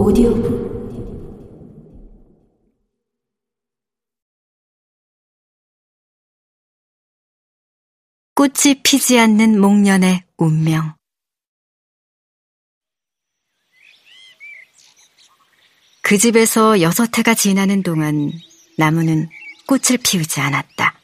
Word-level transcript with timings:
오디오북 0.00 0.70
꽃이 8.34 8.80
피지 8.82 9.18
않는 9.18 9.60
목련의 9.60 10.24
운명 10.38 10.94
그 16.00 16.16
집에서 16.16 16.80
여섯 16.80 17.18
해가 17.18 17.34
지나는 17.34 17.82
동안 17.82 18.32
나무는 18.78 19.28
꽃을 19.66 19.98
피우지 20.02 20.40
않았다. 20.40 20.98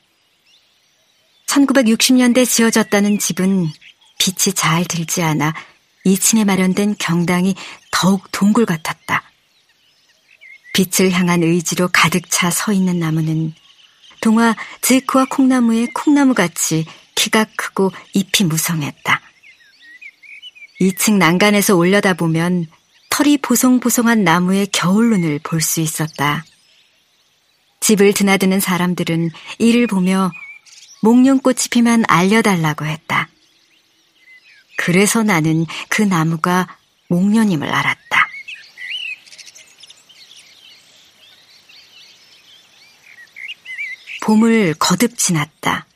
1960년대 1.44 2.48
지어졌다는 2.48 3.18
집은 3.18 3.66
빛이 4.18 4.54
잘 4.54 4.86
들지 4.86 5.22
않아 5.22 5.52
2층에 6.06 6.44
마련된 6.44 6.94
경당이 6.98 7.54
더욱 7.98 8.30
동굴 8.30 8.66
같았다. 8.66 9.22
빛을 10.74 11.10
향한 11.12 11.42
의지로 11.42 11.88
가득 11.90 12.24
차 12.28 12.50
서 12.50 12.70
있는 12.70 12.98
나무는 12.98 13.54
동화 14.20 14.54
제크와 14.82 15.24
콩나무의 15.30 15.88
콩나무같이 15.94 16.84
키가 17.14 17.46
크고 17.56 17.92
잎이 18.12 18.46
무성했다. 18.46 19.22
2층 20.82 21.14
난간에서 21.14 21.74
올려다보면 21.74 22.66
털이 23.08 23.38
보송보송한 23.38 24.24
나무의 24.24 24.66
겨울눈을 24.72 25.40
볼 25.42 25.62
수 25.62 25.80
있었다. 25.80 26.44
집을 27.80 28.12
드나드는 28.12 28.60
사람들은 28.60 29.30
이를 29.58 29.86
보며 29.86 30.30
목련꽃이 31.00 31.68
피면 31.70 32.04
알려달라고 32.08 32.84
했다. 32.84 33.30
그래서 34.76 35.22
나는 35.22 35.64
그 35.88 36.02
나무가 36.02 36.76
목련임을 37.08 37.68
알았다. 37.68 38.28
봄을 44.22 44.74
거듭 44.78 45.16
지났다. 45.16 45.86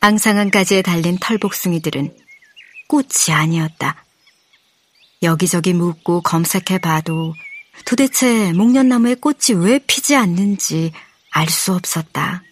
앙상한 0.00 0.50
가지에 0.50 0.82
달린 0.82 1.16
털복숭이들은 1.18 2.16
꽃이 2.88 3.30
아니었다. 3.30 4.04
여기저기 5.22 5.72
묻고 5.72 6.22
검색해 6.22 6.78
봐도 6.78 7.34
도대체 7.84 8.52
목련나무에 8.52 9.14
꽃이 9.14 9.56
왜 9.56 9.78
피지 9.78 10.16
않는지 10.16 10.92
알 11.30 11.48
수 11.48 11.72
없었다. 11.74 12.42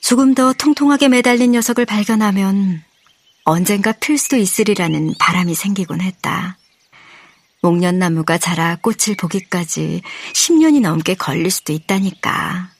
조금 0.00 0.34
더 0.34 0.52
통통하게 0.52 1.08
매달린 1.08 1.52
녀석을 1.52 1.84
발견하면 1.84 2.82
언젠가 3.44 3.92
필 3.92 4.18
수도 4.18 4.36
있으리라는 4.36 5.14
바람이 5.18 5.54
생기곤 5.54 6.00
했다. 6.00 6.58
목련나무가 7.62 8.38
자라 8.38 8.76
꽃을 8.76 9.16
보기까지 9.18 10.02
10년이 10.34 10.80
넘게 10.80 11.14
걸릴 11.14 11.50
수도 11.50 11.72
있다니까. 11.72 12.70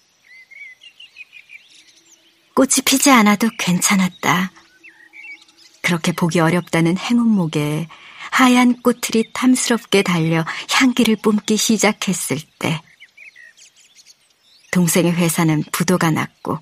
꽃이 2.55 2.83
피지 2.84 3.11
않아도 3.11 3.48
괜찮았다. 3.58 4.52
그렇게 5.83 6.12
보기 6.12 6.41
어렵다는 6.41 6.97
행운목에 6.98 7.89
하얀 8.30 8.80
꽃틀이 8.83 9.33
탐스럽게 9.33 10.02
달려 10.02 10.45
향기를 10.70 11.17
뿜기 11.17 11.56
시작했을 11.56 12.39
때 12.58 12.80
동생의 14.70 15.12
회사는 15.12 15.64
부도가 15.72 16.11
났고 16.11 16.58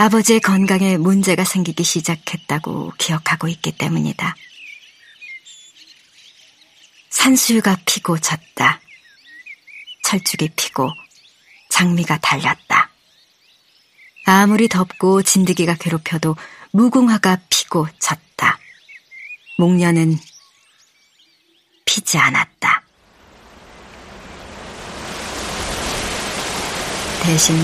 아버지의 0.00 0.38
건강에 0.38 0.96
문제가 0.96 1.42
생기기 1.42 1.82
시작했다고 1.82 2.92
기억하고 2.98 3.48
있기 3.48 3.72
때문이다. 3.72 4.36
산수유가 7.10 7.78
피고 7.84 8.16
졌다. 8.16 8.80
철쭉이 10.04 10.50
피고 10.54 10.88
장미가 11.70 12.18
달렸다. 12.18 12.90
아무리 14.24 14.68
덥고 14.68 15.22
진드기가 15.24 15.74
괴롭혀도 15.74 16.36
무궁화가 16.70 17.40
피고 17.50 17.88
졌다. 17.98 18.56
목련은 19.58 20.16
피지 21.84 22.18
않았다. 22.18 22.84
대신 27.24 27.56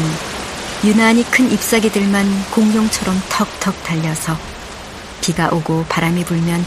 유난히 0.84 1.24
큰 1.30 1.50
잎사귀들만 1.50 2.26
공룡처럼 2.50 3.16
턱턱 3.30 3.84
달려서 3.84 4.36
비가 5.22 5.48
오고 5.48 5.86
바람이 5.88 6.24
불면 6.24 6.60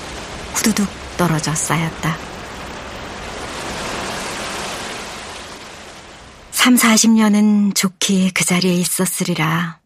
후두둑 0.56 0.88
떨어져 1.18 1.54
쌓였다. 1.54 2.18
3, 6.50 6.74
40년은 6.76 7.76
좋게 7.76 8.32
그 8.34 8.44
자리에 8.44 8.74
있었으리라. 8.74 9.80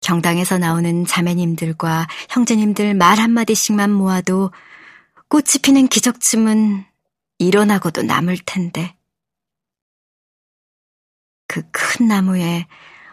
경당에서 0.00 0.58
나오는 0.58 1.06
자매님들과 1.06 2.08
형제님들 2.30 2.94
말 2.94 3.20
한마디씩만 3.20 3.92
모아도 3.92 4.50
꽃이 5.28 5.60
피는 5.62 5.86
기적쯤은 5.86 6.84
일어나고도 7.38 8.02
남을 8.02 8.38
텐데. 8.44 8.96
그 11.46 11.62
큰 11.96 12.08
나무에 12.08 12.66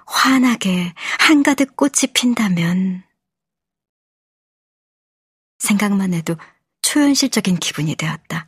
환하게 0.05 0.93
한가득 1.19 1.75
꽃이 1.75 2.13
핀다면 2.13 3.03
생각만 5.59 6.13
해도 6.13 6.35
초현실적인 6.81 7.57
기분이 7.57 7.95
되었다. 7.95 8.47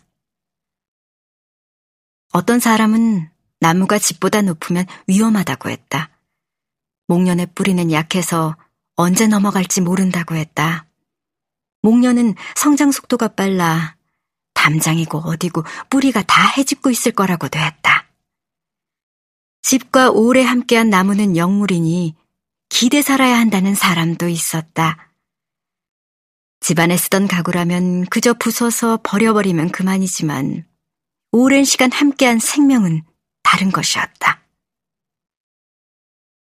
어떤 2.33 2.59
사람은 2.59 3.29
나무가 3.59 3.97
집보다 3.97 4.41
높으면 4.41 4.85
위험하다고 5.07 5.69
했다. 5.69 6.09
목련의 7.07 7.47
뿌리는 7.55 7.91
약해서 7.91 8.57
언제 8.95 9.27
넘어갈지 9.27 9.81
모른다고 9.81 10.35
했다. 10.35 10.85
목련은 11.81 12.35
성장 12.55 12.91
속도가 12.91 13.29
빨라 13.29 13.95
담장이고 14.53 15.19
어디고 15.19 15.63
뿌리가 15.89 16.23
다 16.23 16.47
해집고 16.57 16.89
있을 16.89 17.11
거라고도 17.11 17.59
했다. 17.59 18.04
집과 19.65 20.11
오래 20.11 20.43
함께한 20.43 20.91
나무는 20.91 21.35
영물이니 21.35 22.13
기대 22.69 23.01
살아야 23.01 23.39
한다는 23.39 23.73
사람도 23.73 24.27
있었다. 24.29 25.11
집안에 26.59 26.95
쓰던 26.95 27.27
가구라면 27.27 28.05
그저 28.05 28.35
부숴서 28.35 29.01
버려버리면 29.01 29.71
그만이지만 29.71 30.67
오랜 31.31 31.63
시간 31.63 31.91
함께한 31.91 32.37
생명은 32.37 33.01
다른 33.41 33.71
것이었다. 33.71 34.43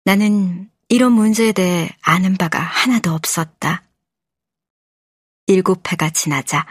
나는 0.04 0.68
이런 0.88 1.12
문제에 1.12 1.52
대해 1.52 1.96
아는 2.02 2.36
바가 2.36 2.58
하나도 2.58 3.12
없었다. 3.12 3.84
일곱 5.46 5.92
해가 5.92 6.10
지나자 6.10 6.66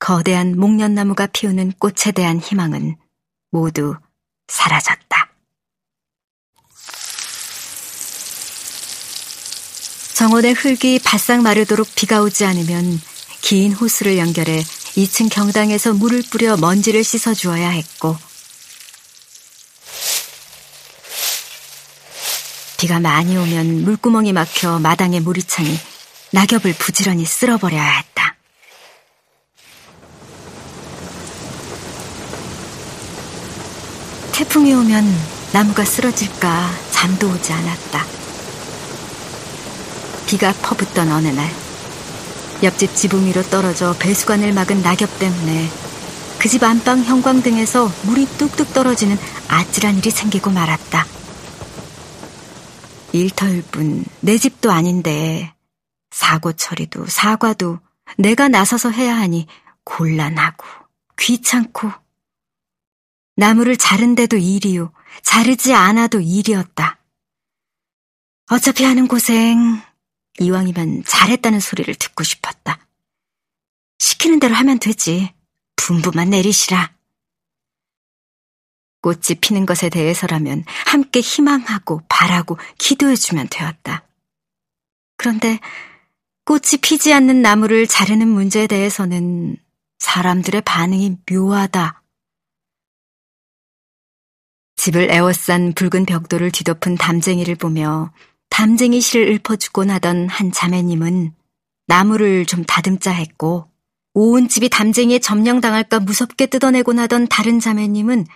거대한 0.00 0.58
목련나무가 0.58 1.28
피우는 1.28 1.70
꽃에 1.78 2.10
대한 2.12 2.40
희망은 2.40 2.96
모두 3.52 3.94
사라졌다. 4.48 5.07
정원의 10.18 10.54
흙이 10.54 10.98
바싹 11.04 11.42
마르도록 11.42 11.94
비가 11.94 12.22
오지 12.22 12.44
않으면 12.44 13.00
긴 13.40 13.72
호수를 13.72 14.18
연결해 14.18 14.64
2층 14.96 15.30
경당에서 15.30 15.92
물을 15.92 16.24
뿌려 16.28 16.56
먼지를 16.56 17.04
씻어 17.04 17.34
주어야 17.34 17.68
했고 17.68 18.16
비가 22.78 22.98
많이 22.98 23.36
오면 23.36 23.84
물구멍이 23.84 24.32
막혀 24.32 24.80
마당에 24.80 25.20
물이 25.20 25.44
차니 25.44 25.78
낙엽을 26.32 26.74
부지런히 26.76 27.24
쓸어버려야 27.24 27.80
했다. 27.80 28.34
태풍이 34.32 34.74
오면 34.74 35.04
나무가 35.52 35.84
쓰러질까 35.84 36.72
잠도 36.90 37.30
오지 37.30 37.52
않았다. 37.52 38.27
비가 40.28 40.52
퍼붓던 40.52 41.10
어느 41.10 41.28
날, 41.28 41.50
옆집 42.62 42.94
지붕 42.94 43.26
위로 43.26 43.42
떨어져 43.42 43.96
배수관을 43.98 44.52
막은 44.52 44.82
낙엽 44.82 45.18
때문에 45.18 45.68
그 46.38 46.48
집 46.48 46.62
안방 46.62 47.02
형광등에서 47.02 47.90
물이 48.04 48.26
뚝뚝 48.38 48.72
떨어지는 48.72 49.16
아찔한 49.48 49.96
일이 49.98 50.10
생기고 50.10 50.50
말았다. 50.50 51.04
일터일 53.12 53.62
뿐 53.72 54.04
내 54.20 54.36
집도 54.38 54.70
아닌데 54.70 55.54
사고 56.10 56.52
처리도 56.52 57.06
사과도 57.06 57.80
내가 58.18 58.48
나서서 58.48 58.90
해야 58.90 59.16
하니 59.16 59.46
곤란하고 59.84 60.64
귀찮고 61.18 61.90
나무를 63.36 63.76
자른데도 63.76 64.36
일이요 64.36 64.92
자르지 65.22 65.72
않아도 65.74 66.20
일이었다. 66.20 66.98
어차피 68.50 68.84
하는 68.84 69.08
고생 69.08 69.80
이왕이면 70.40 71.04
잘했다는 71.06 71.60
소리를 71.60 71.94
듣고 71.94 72.24
싶었다. 72.24 72.78
시키는 73.98 74.40
대로 74.40 74.54
하면 74.54 74.78
되지. 74.78 75.32
분부만 75.76 76.30
내리시라. 76.30 76.92
꽃이 79.00 79.36
피는 79.40 79.64
것에 79.64 79.88
대해서라면 79.88 80.64
함께 80.86 81.20
희망하고 81.20 82.02
바라고 82.08 82.58
기도해주면 82.78 83.48
되었다. 83.50 84.04
그런데 85.16 85.60
꽃이 86.44 86.80
피지 86.82 87.12
않는 87.12 87.42
나무를 87.42 87.86
자르는 87.86 88.26
문제에 88.28 88.66
대해서는 88.66 89.56
사람들의 89.98 90.62
반응이 90.62 91.18
묘하다. 91.30 92.02
집을 94.76 95.10
에워싼 95.10 95.72
붉은 95.74 96.06
벽돌을 96.06 96.50
뒤덮은 96.52 96.94
담쟁이를 96.94 97.56
보며 97.56 98.12
담쟁이 98.50 99.00
실을 99.00 99.32
읊어주곤 99.34 99.90
하던 99.90 100.28
한 100.28 100.52
자매님은 100.52 101.34
나무를 101.86 102.46
좀 102.46 102.64
다듬자 102.64 103.12
했고 103.12 103.70
온 104.14 104.48
집이 104.48 104.68
담쟁이에 104.68 105.20
점령당할까 105.20 106.00
무섭게 106.00 106.46
뜯어내곤 106.46 106.98
하던 106.98 107.28
다른 107.28 107.60
자매님은 107.60 108.26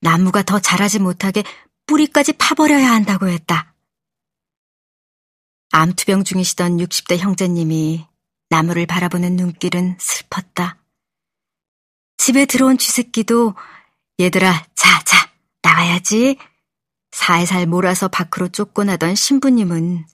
나무가 0.00 0.42
더 0.42 0.58
자라지 0.58 0.98
못하게 0.98 1.42
뿌리까지 1.86 2.34
파버려야 2.34 2.90
한다고 2.90 3.28
했다. 3.28 3.74
암투병 5.70 6.24
중이시던 6.24 6.76
60대 6.76 7.18
형제님이 7.18 8.06
나무를 8.50 8.86
바라보는 8.86 9.36
눈길은 9.36 9.96
슬펐다. 9.98 10.78
집에 12.16 12.46
들어온 12.46 12.78
쥐새끼도 12.78 13.54
얘들아 14.20 14.66
자, 14.74 15.02
자, 15.04 15.30
나와야지. 15.62 16.36
살살 17.14 17.66
몰아서 17.66 18.08
밖으로 18.08 18.48
쫓고나던 18.48 19.14
신부님은 19.14 20.04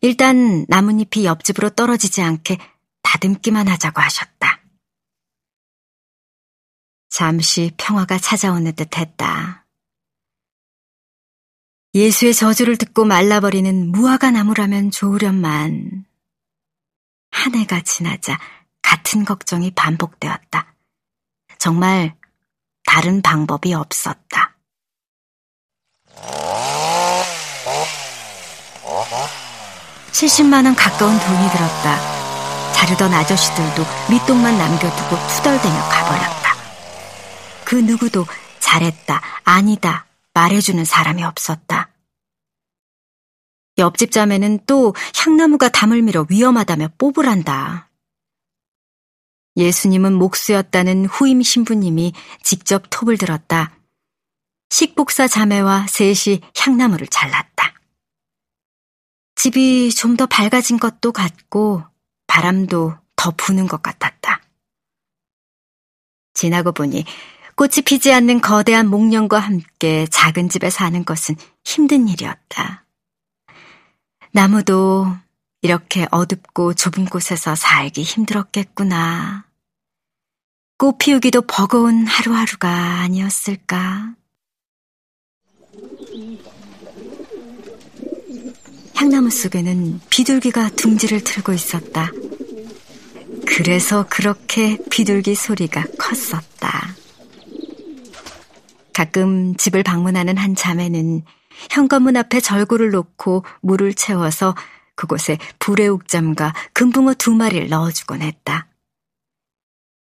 일단 0.00 0.64
나뭇잎이 0.66 1.26
옆집으로 1.26 1.70
떨어지지 1.70 2.22
않게 2.22 2.58
다듬기만 3.02 3.68
하자고 3.68 4.00
하셨다. 4.00 4.60
잠시 7.10 7.70
평화가 7.76 8.18
찾아오는 8.18 8.74
듯 8.74 8.96
했다. 8.96 9.66
예수의 11.94 12.34
저주를 12.34 12.78
듣고 12.78 13.04
말라버리는 13.04 13.92
무화과 13.92 14.30
나무라면 14.30 14.90
좋으련만 14.90 16.06
한 17.30 17.54
해가 17.54 17.82
지나자 17.82 18.38
같은 18.80 19.24
걱정이 19.26 19.70
반복되었다. 19.72 20.74
정말 21.58 22.16
다른 22.84 23.20
방법이 23.20 23.74
없었다. 23.74 24.45
(70만원) 30.16 30.74
가까운 30.74 31.18
돈이 31.18 31.50
들었다. 31.50 32.72
자르던 32.72 33.12
아저씨들도 33.12 33.84
밑동만 34.10 34.56
남겨두고 34.56 35.16
투덜대며 35.28 35.88
가버렸다. 35.90 36.56
그 37.66 37.74
누구도 37.74 38.24
잘했다, 38.58 39.20
아니다, 39.44 40.06
말해주는 40.32 40.82
사람이 40.86 41.22
없었다. 41.22 41.90
옆집 43.76 44.10
자매는 44.10 44.60
또 44.66 44.94
향나무가 45.14 45.68
담을 45.68 46.00
밀어 46.00 46.24
위험하다며 46.30 46.92
뽑으란다. 46.96 47.90
예수님은 49.58 50.14
목수였다는 50.14 51.04
후임 51.06 51.42
신부님이 51.42 52.14
직접 52.42 52.84
톱을 52.88 53.18
들었다. 53.18 53.72
식복사 54.70 55.28
자매와 55.28 55.86
셋이 55.88 56.40
향나무를 56.58 57.06
잘랐다. 57.08 57.55
집이 59.46 59.92
좀 59.92 60.16
더 60.16 60.26
밝아진 60.26 60.76
것도 60.76 61.12
같고 61.12 61.84
바람도 62.26 62.96
더 63.14 63.30
부는 63.36 63.68
것 63.68 63.80
같았다. 63.80 64.40
지나고 66.34 66.72
보니 66.72 67.04
꽃이 67.54 67.82
피지 67.84 68.12
않는 68.12 68.40
거대한 68.40 68.88
목련과 68.88 69.38
함께 69.38 70.06
작은 70.10 70.48
집에 70.48 70.68
사는 70.68 71.04
것은 71.04 71.36
힘든 71.64 72.08
일이었다. 72.08 72.86
나무도 74.32 75.16
이렇게 75.62 76.08
어둡고 76.10 76.74
좁은 76.74 77.04
곳에서 77.04 77.54
살기 77.54 78.02
힘들었겠구나. 78.02 79.46
꽃 80.76 80.98
피우기도 80.98 81.42
버거운 81.42 82.06
하루하루가 82.06 82.68
아니었을까. 83.02 84.14
향나무 88.96 89.30
속에는 89.30 90.00
비둘기가 90.08 90.70
둥지를 90.70 91.22
틀고 91.22 91.52
있었다. 91.52 92.10
그래서 93.46 94.06
그렇게 94.08 94.78
비둘기 94.90 95.34
소리가 95.34 95.84
컸었다. 95.98 96.96
가끔 98.94 99.54
집을 99.56 99.82
방문하는 99.82 100.38
한 100.38 100.54
자매는 100.54 101.22
현관문 101.70 102.16
앞에 102.16 102.40
절구를 102.40 102.90
놓고 102.90 103.44
물을 103.60 103.92
채워서 103.92 104.54
그곳에 104.94 105.36
불의옥잠과 105.58 106.54
금붕어 106.72 107.14
두 107.14 107.34
마리를 107.34 107.68
넣어주곤 107.68 108.22
했다. 108.22 108.68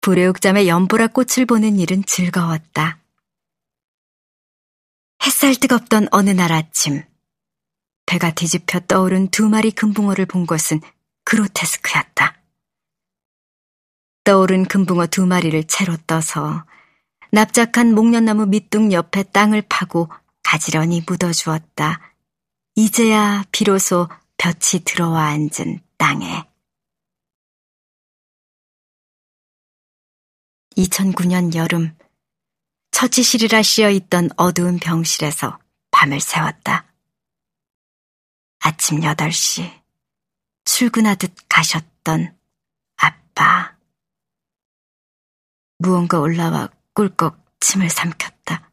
불의옥잠의 0.01 0.69
연보라 0.69 1.09
꽃을 1.09 1.47
보는 1.47 1.81
일은 1.81 2.05
즐거웠다. 2.05 2.99
햇살 5.25 5.57
뜨겁던 5.57 6.07
어느 6.13 6.31
날 6.31 6.53
아침, 6.53 7.03
배가 8.09 8.31
뒤집혀 8.31 8.81
떠오른 8.81 9.29
두 9.29 9.51
마리 9.51 9.71
금붕어를 9.71 10.25
본 10.25 10.47
것은 10.47 10.81
그로테스크였다. 11.25 12.41
떠오른 14.25 14.65
금붕어 14.65 15.09
두 15.09 15.27
마리를 15.27 15.63
채로 15.65 15.95
떠서 16.07 16.65
납작한 17.33 17.95
목련나무 17.95 18.47
밑둥 18.47 18.93
옆에 18.93 19.25
땅을 19.25 19.63
파고 19.69 20.09
가지런히 20.43 21.05
묻어주었다. 21.07 22.15
이제야 22.77 23.45
비로소 23.53 24.09
볕이 24.39 24.85
들어와 24.85 25.27
앉은 25.27 25.81
땅에. 25.99 26.47
2009년 30.79 31.55
여름, 31.55 31.95
처치실이라 32.91 33.61
씌어 33.61 33.91
있던 33.91 34.31
어두운 34.39 34.79
병실에서 34.79 35.59
밤을 35.91 36.21
새웠다. 36.21 36.88
아침 38.61 39.01
8시, 39.01 39.83
출근하듯 40.65 41.35
가셨던 41.49 42.37
아빠. 42.97 43.77
무언가 45.79 46.19
올라와 46.19 46.69
꿀꺽 46.95 47.39
침을 47.61 47.89
삼켰다. 47.89 48.71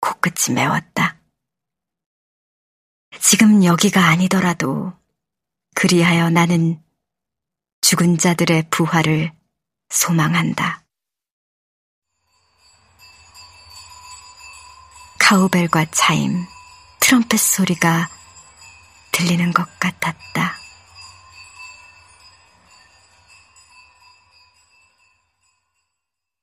코끝이 0.00 0.54
매웠다. 0.54 1.18
지금 3.20 3.64
여기가 3.64 4.06
아니더라도 4.06 4.92
그리하여 5.74 6.30
나는 6.30 6.82
죽은 7.80 8.18
자들의 8.18 8.68
부활을 8.70 9.32
소망한다. 9.88 10.84
카우벨과 15.18 15.86
차임, 15.90 16.44
트럼펫 17.00 17.38
소리가 17.38 18.08
들리는 19.12 19.52
것 19.52 19.66
같았다. 19.78 20.61